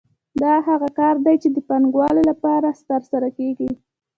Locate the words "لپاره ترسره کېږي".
2.31-3.69